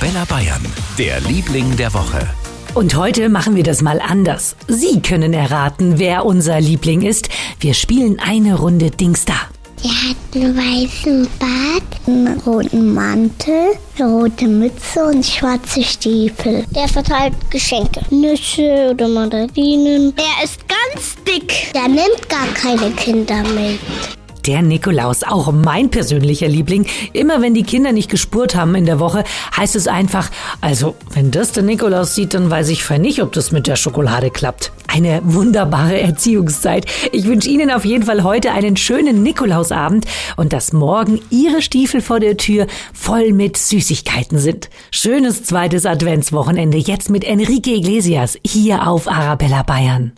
Arabella 0.00 0.24
Bayern, 0.24 0.62
der 0.96 1.20
Liebling 1.20 1.76
der 1.76 1.92
Woche. 1.92 2.26
Und 2.72 2.96
heute 2.96 3.28
machen 3.28 3.54
wir 3.54 3.62
das 3.62 3.82
mal 3.82 4.00
anders. 4.00 4.56
Sie 4.66 5.02
können 5.02 5.34
erraten, 5.34 5.98
wer 5.98 6.24
unser 6.24 6.58
Liebling 6.58 7.02
ist. 7.02 7.28
Wir 7.58 7.74
spielen 7.74 8.18
eine 8.18 8.54
Runde 8.54 8.90
Dingster. 8.90 9.34
Der 9.84 9.90
hat 9.90 10.16
einen 10.34 10.56
weißen 10.56 11.28
Bart, 11.38 11.82
einen 12.06 12.40
roten 12.40 12.94
Mantel, 12.94 13.74
eine 13.98 14.08
rote 14.10 14.46
Mütze 14.46 15.04
und 15.04 15.26
schwarze 15.26 15.82
Stiefel. 15.82 16.64
Der 16.74 16.88
verteilt 16.88 17.34
Geschenke. 17.50 18.00
Nüsse 18.08 18.92
oder 18.92 19.06
Mandarinen. 19.06 20.14
Er 20.16 20.44
ist 20.44 20.60
ganz 20.66 21.16
dick. 21.26 21.74
Der 21.74 21.88
nimmt 21.88 22.26
gar 22.30 22.46
keine 22.54 22.90
Kinder 22.92 23.42
mit. 23.42 23.80
Der 24.46 24.62
Nikolaus, 24.62 25.22
auch 25.22 25.52
mein 25.52 25.90
persönlicher 25.90 26.48
Liebling. 26.48 26.86
Immer 27.12 27.42
wenn 27.42 27.54
die 27.54 27.62
Kinder 27.62 27.92
nicht 27.92 28.10
gespurt 28.10 28.54
haben 28.54 28.74
in 28.74 28.86
der 28.86 28.98
Woche, 28.98 29.24
heißt 29.56 29.76
es 29.76 29.86
einfach, 29.86 30.30
also 30.60 30.96
wenn 31.12 31.30
das 31.30 31.52
der 31.52 31.62
Nikolaus 31.62 32.14
sieht, 32.14 32.34
dann 32.34 32.50
weiß 32.50 32.68
ich 32.70 32.82
für 32.84 32.98
nicht, 32.98 33.22
ob 33.22 33.32
das 33.32 33.52
mit 33.52 33.66
der 33.66 33.76
Schokolade 33.76 34.30
klappt. 34.30 34.72
Eine 34.86 35.20
wunderbare 35.24 36.00
Erziehungszeit. 36.00 36.86
Ich 37.12 37.26
wünsche 37.26 37.48
Ihnen 37.48 37.70
auf 37.70 37.84
jeden 37.84 38.04
Fall 38.04 38.22
heute 38.24 38.52
einen 38.52 38.76
schönen 38.76 39.22
Nikolausabend 39.22 40.06
und 40.36 40.52
dass 40.52 40.72
morgen 40.72 41.20
Ihre 41.30 41.62
Stiefel 41.62 42.00
vor 42.00 42.18
der 42.18 42.36
Tür 42.36 42.66
voll 42.92 43.32
mit 43.32 43.56
Süßigkeiten 43.56 44.38
sind. 44.38 44.70
Schönes 44.90 45.44
zweites 45.44 45.86
Adventswochenende 45.86 46.78
jetzt 46.78 47.10
mit 47.10 47.24
Enrique 47.24 47.68
Iglesias 47.68 48.38
hier 48.44 48.88
auf 48.88 49.06
Arabella 49.06 49.62
Bayern. 49.62 50.12